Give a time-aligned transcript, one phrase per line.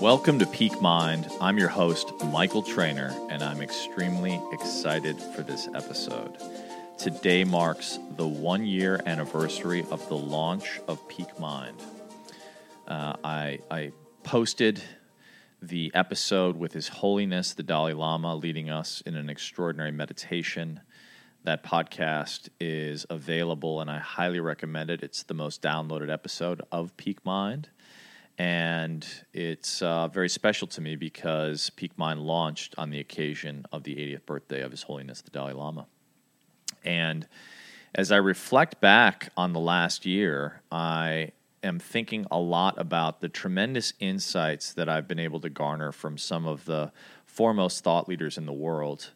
[0.00, 1.28] Welcome to Peak Mind.
[1.40, 6.38] I'm your host, Michael Trainer, and I'm extremely excited for this episode.
[6.98, 11.82] Today marks the one year anniversary of the launch of Peak Mind.
[12.86, 13.90] Uh, I, I
[14.22, 14.80] posted
[15.60, 20.78] the episode with His Holiness the Dalai Lama leading us in an extraordinary meditation.
[21.42, 25.02] That podcast is available and I highly recommend it.
[25.02, 27.70] It's the most downloaded episode of Peak Mind.
[28.38, 33.82] And it's uh, very special to me because Peak Mind launched on the occasion of
[33.82, 35.86] the 80th birthday of His Holiness the Dalai Lama.
[36.84, 37.26] And
[37.94, 41.32] as I reflect back on the last year, I
[41.64, 46.16] am thinking a lot about the tremendous insights that I've been able to garner from
[46.16, 46.92] some of the
[47.26, 49.10] foremost thought leaders in the world.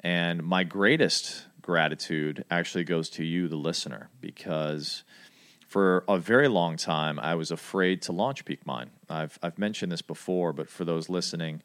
[0.00, 5.04] And my greatest gratitude actually goes to you, the listener, because
[5.72, 8.90] for a very long time, I was afraid to launch Peak Mind.
[9.08, 11.62] I've, I've mentioned this before, but for those listening,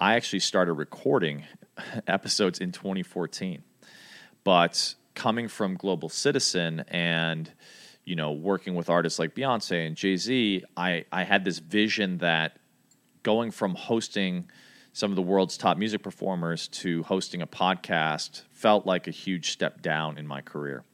[0.00, 1.44] I actually started recording
[2.06, 3.62] episodes in 2014.
[4.42, 7.52] But coming from Global Citizen and
[8.06, 12.18] you know working with artists like Beyonce and Jay Z, I, I had this vision
[12.18, 12.56] that
[13.22, 14.50] going from hosting
[14.94, 19.50] some of the world's top music performers to hosting a podcast felt like a huge
[19.50, 20.84] step down in my career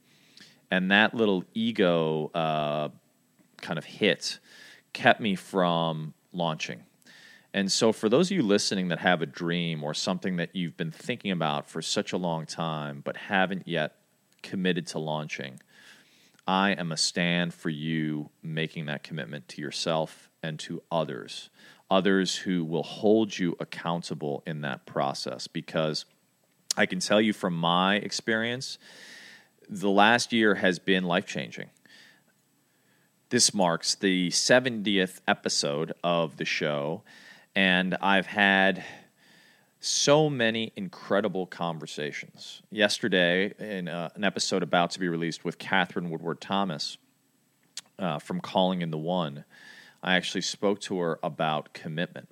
[0.71, 2.89] and that little ego uh,
[3.61, 4.39] kind of hit
[4.93, 6.83] kept me from launching.
[7.55, 10.77] And so, for those of you listening that have a dream or something that you've
[10.77, 13.97] been thinking about for such a long time but haven't yet
[14.43, 15.61] committed to launching,
[16.47, 21.49] I am a stand for you making that commitment to yourself and to others,
[21.91, 25.47] others who will hold you accountable in that process.
[25.47, 26.05] Because
[26.77, 28.79] I can tell you from my experience,
[29.69, 31.71] the last year has been life changing.
[33.31, 37.03] This marks the 70th episode of the show,
[37.55, 38.83] and I've had
[39.81, 42.63] so many incredible conversations.
[42.71, 46.97] Yesterday, in uh, an episode about to be released with Katherine Woodward Thomas
[47.99, 49.45] uh, from Calling in the One,
[50.03, 52.29] I actually spoke to her about commitment.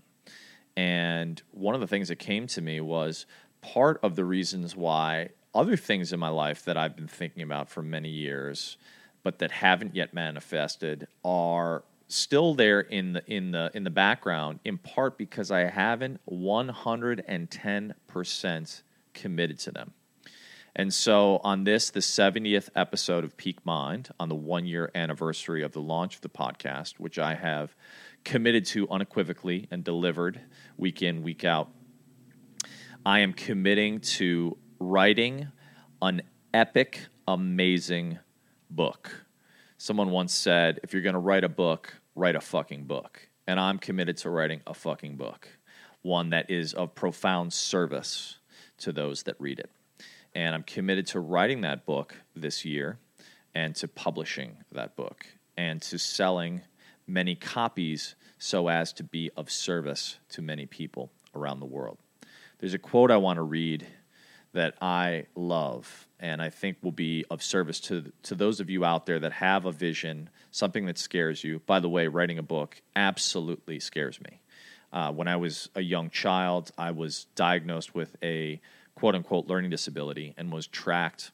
[0.77, 3.27] And one of the things that came to me was
[3.61, 7.69] part of the reasons why other things in my life that I've been thinking about
[7.71, 8.77] for many years,
[9.22, 14.61] but that haven't yet manifested, are still there in the in the in the background.
[14.65, 18.83] In part because I haven't 110%
[19.15, 19.93] committed to them.
[20.78, 25.62] And so, on this, the 70th episode of Peak Mind, on the one year anniversary
[25.62, 27.75] of the launch of the podcast, which I have
[28.25, 30.38] committed to unequivocally and delivered
[30.77, 31.71] week in, week out,
[33.06, 35.48] I am committing to writing
[36.03, 36.22] an
[36.53, 38.19] epic, amazing
[38.70, 39.26] book.
[39.78, 43.28] Someone once said, if you're going to write a book, write a fucking book.
[43.47, 45.48] And I'm committed to writing a fucking book,
[46.03, 48.38] one that is of profound service
[48.78, 49.70] to those that read it.
[50.34, 52.98] And I'm committed to writing that book this year
[53.54, 55.26] and to publishing that book
[55.56, 56.62] and to selling
[57.06, 61.98] many copies so as to be of service to many people around the world.
[62.58, 63.87] There's a quote I want to read
[64.53, 68.84] that I love and I think will be of service to to those of you
[68.84, 71.61] out there that have a vision, something that scares you.
[71.67, 74.41] By the way, writing a book absolutely scares me.
[74.93, 78.61] Uh, when I was a young child, I was diagnosed with a
[78.95, 81.33] quote unquote learning disability and was tracked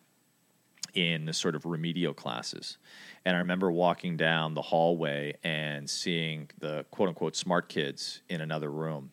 [0.94, 2.76] in the sort of remedial classes.
[3.24, 8.40] And I remember walking down the hallway and seeing the quote unquote smart kids in
[8.40, 9.10] another room.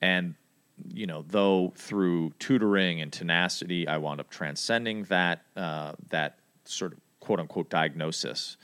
[0.00, 0.34] And
[0.92, 6.92] you know, though through tutoring and tenacity, I wound up transcending that uh, that sort
[6.92, 8.56] of quote unquote diagnosis.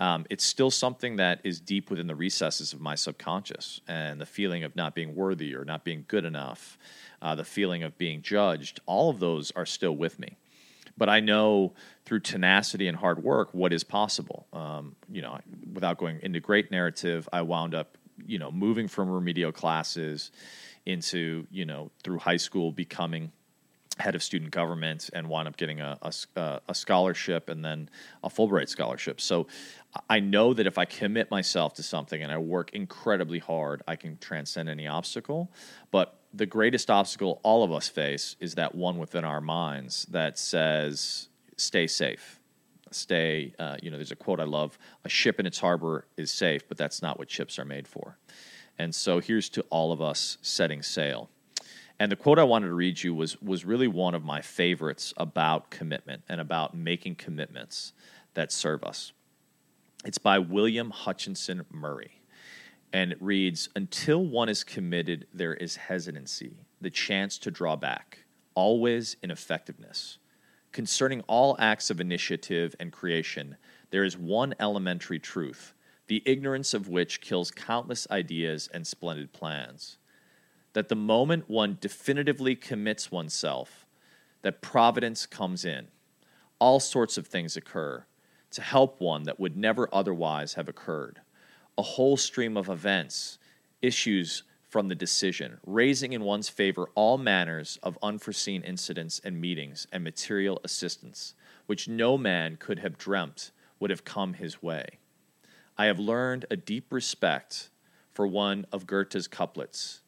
[0.00, 4.26] Um, it's still something that is deep within the recesses of my subconscious, and the
[4.26, 6.78] feeling of not being worthy or not being good enough,
[7.20, 8.80] uh, the feeling of being judged.
[8.86, 10.36] All of those are still with me.
[10.96, 11.72] But I know
[12.04, 14.46] through tenacity and hard work what is possible.
[14.52, 15.38] Um, you know,
[15.72, 17.96] without going into great narrative, I wound up,
[18.26, 20.30] you know, moving from remedial classes
[20.86, 23.32] into you know through high school becoming
[23.98, 25.98] head of student government and wound up getting a,
[26.36, 27.88] a, a, scholarship and then
[28.24, 29.20] a Fulbright scholarship.
[29.20, 29.46] So
[30.08, 33.96] I know that if I commit myself to something and I work incredibly hard, I
[33.96, 35.50] can transcend any obstacle.
[35.90, 40.38] But the greatest obstacle all of us face is that one within our minds that
[40.38, 42.40] says, stay safe.
[42.90, 46.30] Stay, uh, you know, there's a quote I love a ship in its harbor is
[46.30, 48.18] safe, but that's not what ships are made for.
[48.78, 51.30] And so here's to all of us setting sail.
[51.98, 55.14] And the quote I wanted to read you was, was really one of my favorites
[55.16, 57.92] about commitment and about making commitments
[58.34, 59.12] that serve us.
[60.04, 62.22] It's by William Hutchinson Murray.
[62.92, 68.24] And it reads Until one is committed, there is hesitancy, the chance to draw back,
[68.54, 70.18] always ineffectiveness.
[70.72, 73.56] Concerning all acts of initiative and creation,
[73.90, 75.74] there is one elementary truth,
[76.12, 79.96] the ignorance of which kills countless ideas and splendid plans.
[80.74, 83.86] That the moment one definitively commits oneself,
[84.42, 85.88] that providence comes in.
[86.58, 88.04] All sorts of things occur
[88.50, 91.22] to help one that would never otherwise have occurred.
[91.78, 93.38] A whole stream of events
[93.80, 99.86] issues from the decision, raising in one's favor all manners of unforeseen incidents and meetings
[99.90, 101.32] and material assistance,
[101.64, 103.50] which no man could have dreamt
[103.80, 104.98] would have come his way.
[105.82, 107.68] I have learned a deep respect
[108.12, 110.02] for one of Goethe's couplets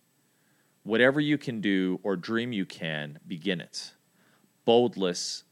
[0.85, 3.95] Whatever you can do or dream you can, begin it.
[4.65, 5.43] Boldness,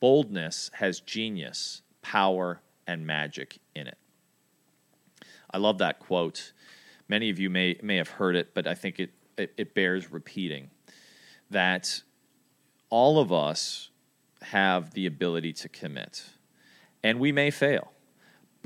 [0.00, 3.98] boldness has genius, power, and magic in it.
[5.50, 6.54] I love that quote.
[7.06, 10.10] Many of you may may have heard it, but I think it, it, it bears
[10.10, 10.70] repeating
[11.50, 12.00] that
[12.88, 13.90] all of us
[14.40, 16.24] have the ability to commit,
[17.02, 17.92] and we may fail,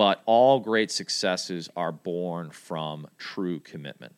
[0.00, 4.14] but all great successes are born from true commitment.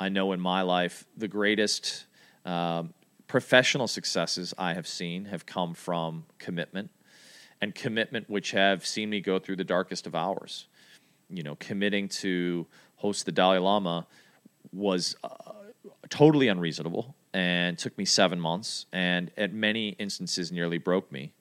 [0.00, 2.06] I know in my life the greatest
[2.46, 2.94] um,
[3.26, 6.88] professional successes I have seen have come from commitment,
[7.60, 10.68] and commitment which have seen me go through the darkest of hours.
[11.28, 14.06] You know, committing to host the Dalai Lama
[14.72, 15.28] was uh,
[16.08, 21.34] totally unreasonable and took me seven months, and at many instances nearly broke me.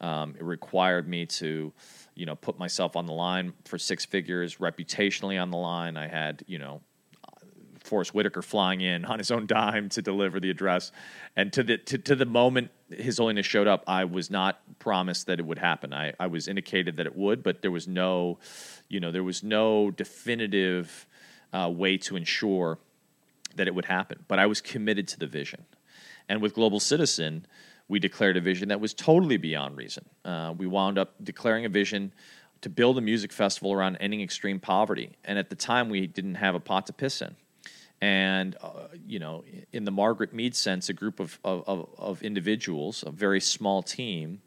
[0.00, 1.70] Um, it required me to,
[2.14, 5.96] you know, put myself on the line for six figures, reputationally on the line.
[5.96, 6.82] I had, you know,
[7.84, 10.92] Forest Whitaker flying in on his own dime to deliver the address,
[11.36, 15.26] and to the to, to the moment His Holiness showed up, I was not promised
[15.26, 15.92] that it would happen.
[15.92, 18.38] I, I was indicated that it would, but there was no,
[18.88, 21.06] you know, there was no definitive
[21.52, 22.78] uh, way to ensure
[23.56, 24.24] that it would happen.
[24.28, 25.64] But I was committed to the vision,
[26.28, 27.46] and with Global Citizen,
[27.92, 30.04] we declared a vision that was totally beyond reason.
[30.24, 32.12] Uh, we wound up declaring a vision
[32.62, 35.10] to build a music festival around ending extreme poverty.
[35.24, 37.36] And at the time, we didn't have a pot to piss in
[38.02, 43.04] and uh, you know, in the Margaret Mead sense, a group of of, of individuals,
[43.06, 44.42] a very small team,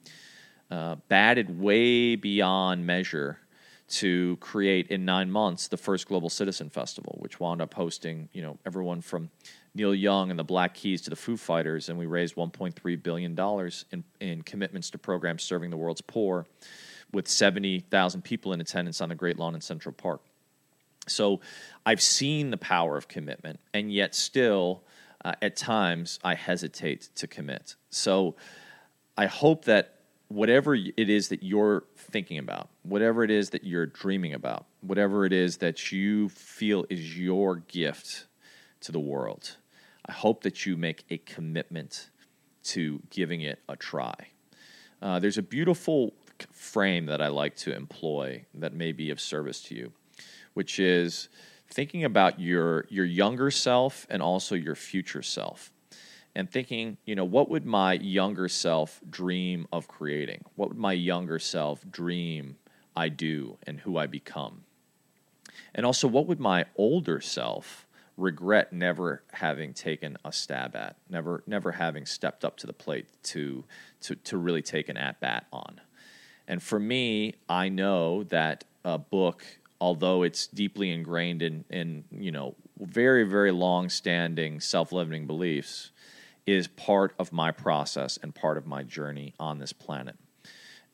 [0.70, 3.40] uh, batted way beyond measure
[3.88, 8.42] to create in nine months the first Global Citizen Festival, which wound up hosting you
[8.42, 9.30] know everyone from
[9.76, 13.36] Neil Young and the Black Keys to the Foo Fighters, and we raised 1.3 billion
[13.36, 16.48] dollars in in commitments to programs serving the world's poor,
[17.12, 20.22] with 70,000 people in attendance on the Great Lawn in Central Park.
[21.08, 21.42] So
[21.86, 24.84] I've seen the power of commitment, and yet still,
[25.24, 27.76] uh, at times, I hesitate to commit.
[27.90, 28.36] So
[29.18, 33.86] I hope that whatever it is that you're thinking about, whatever it is that you're
[33.86, 38.26] dreaming about, whatever it is that you feel is your gift
[38.82, 39.58] to the world,
[40.08, 42.10] I hope that you make a commitment
[42.66, 44.16] to giving it a try.
[45.02, 46.14] Uh, there's a beautiful
[46.52, 49.94] frame that I like to employ that may be of service to you
[50.56, 51.30] which is
[51.70, 55.72] thinking about your your younger self and also your future self
[56.38, 60.44] and thinking, you know, what would my younger self dream of creating?
[60.56, 62.58] What would my younger self dream
[62.96, 64.64] I do and who I become?
[65.74, 67.85] And also, what would my older self
[68.18, 73.08] regret never having taken a stab at, never, never having stepped up to the plate
[73.24, 73.64] to,
[74.02, 75.82] to, to really take an at bat on?
[76.48, 79.44] And for me, I know that a book
[79.82, 85.92] although it's deeply ingrained in, in you know very very long standing self-limiting beliefs
[86.46, 90.16] is part of my process and part of my journey on this planet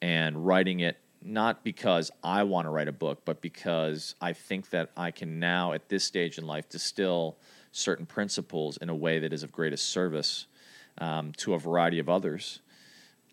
[0.02, 4.70] and writing it not because I want to write a book, but because I think
[4.72, 7.38] that I can now, at this stage in life, distill
[7.72, 10.48] certain principles in a way that is of greatest service
[10.98, 12.60] um, to a variety of others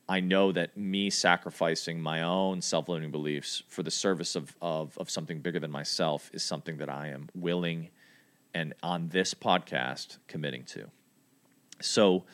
[0.09, 4.97] I know that me sacrificing my own self limiting beliefs for the service of, of,
[4.97, 7.91] of something bigger than myself is something that I am willing
[8.55, 10.87] and on this podcast committing to.
[11.83, 12.25] So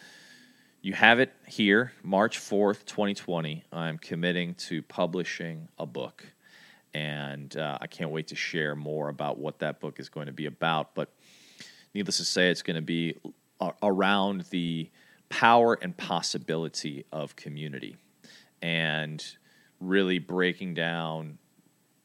[0.84, 3.64] you have it here, March 4th, 2020.
[3.72, 6.26] I'm committing to publishing a book.
[6.92, 10.32] And uh, I can't wait to share more about what that book is going to
[10.32, 10.94] be about.
[10.94, 11.08] But
[11.94, 13.16] needless to say, it's going to be
[13.82, 14.90] around the
[15.30, 17.96] power and possibility of community
[18.60, 19.24] and
[19.80, 21.38] really breaking down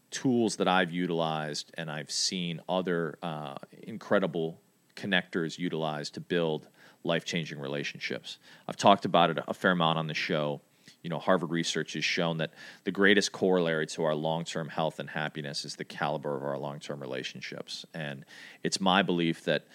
[0.09, 4.61] tools that I've utilized and I've seen other uh, incredible
[4.95, 6.69] connectors utilized to build
[7.03, 8.37] life changing relationships.
[8.67, 10.61] I've talked about it a fair amount on the show.
[11.03, 12.51] you know, Harvard research has shown that
[12.83, 16.57] the greatest corollary to our long term health and happiness is the caliber of our
[16.57, 17.85] long term relationships.
[17.93, 18.25] And
[18.63, 19.65] it's my belief that,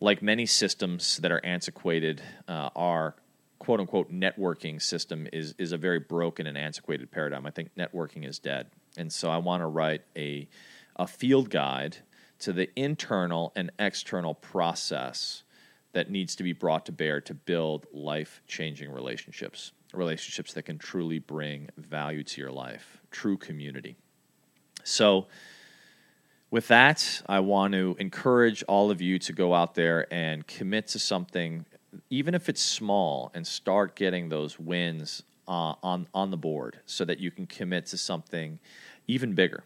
[0.00, 3.14] like many systems that are antiquated, uh, our
[3.58, 7.46] quote unquote networking system is, is a very broken and antiquated paradigm.
[7.46, 8.66] I think networking is dead.
[8.96, 10.48] And so I want to write a,
[10.96, 11.98] a field guide
[12.40, 15.44] to the internal and external process
[15.92, 20.78] that needs to be brought to bear to build life changing relationships relationships that can
[20.78, 23.96] truly bring value to your life, true community.
[24.84, 25.26] So,
[26.50, 30.88] with that, I want to encourage all of you to go out there and commit
[30.88, 31.64] to something,
[32.10, 37.04] even if it's small, and start getting those wins uh, on on the board, so
[37.04, 38.58] that you can commit to something
[39.06, 39.64] even bigger.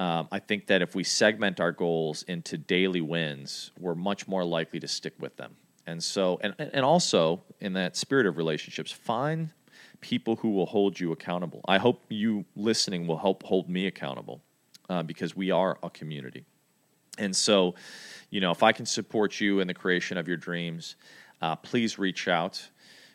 [0.00, 4.42] Um, I think that if we segment our goals into daily wins, we're much more
[4.42, 5.54] likely to stick with them.
[5.86, 9.50] And so, and, and also in that spirit of relationships, find
[10.00, 11.60] people who will hold you accountable.
[11.68, 14.40] I hope you listening will help hold me accountable
[14.88, 16.46] uh, because we are a community.
[17.18, 17.74] And so,
[18.30, 20.96] you know, if I can support you in the creation of your dreams,
[21.42, 22.66] uh, please reach out.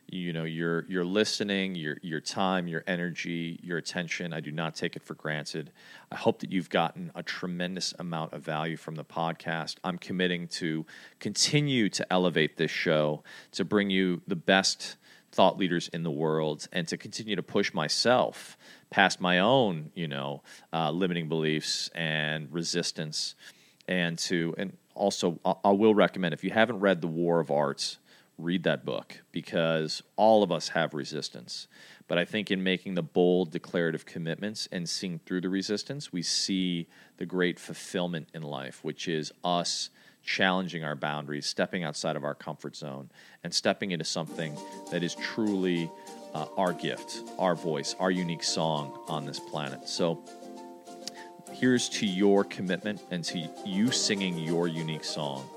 [0.08, 4.34] You know, your your listening, your your time, your energy, your attention.
[4.34, 5.72] I do not take it for granted.
[6.12, 9.78] I hope that you've gotten a tremendous amount of value from the podcast.
[9.84, 10.86] I'm committing to
[11.20, 14.98] continue to elevate this show to bring you the best
[15.36, 18.58] thought leaders in the world and to continue to push myself
[18.90, 23.36] past my own, you know, uh, limiting beliefs and resistance.
[23.88, 27.52] And to, and also, I, I will recommend if you haven't read The War of
[27.52, 27.98] Arts,
[28.38, 31.68] read that book because all of us have resistance.
[32.08, 36.22] But I think in making the bold declarative commitments and seeing through the resistance, we
[36.22, 36.88] see
[37.18, 39.90] the great fulfillment in life, which is us
[40.24, 43.10] challenging our boundaries, stepping outside of our comfort zone,
[43.44, 44.58] and stepping into something
[44.92, 45.90] that is truly
[46.34, 49.88] uh, our gift, our voice, our unique song on this planet.
[49.88, 50.24] So,
[51.54, 55.50] here's to your commitment and to you singing your unique song.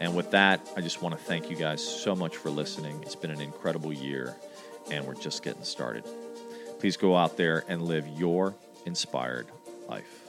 [0.00, 3.00] And with that, I just want to thank you guys so much for listening.
[3.02, 4.34] It's been an incredible year,
[4.90, 6.04] and we're just getting started.
[6.78, 9.46] Please go out there and live your inspired
[9.88, 10.23] life.